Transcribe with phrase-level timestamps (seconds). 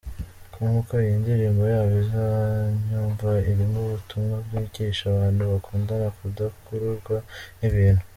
[0.53, 7.17] com ko iyi ndirimbo yabo 'Uzanyumva' irimo ubutumwa bwigisha abantu bakundana kudakururwa
[7.59, 8.03] n'ibintu.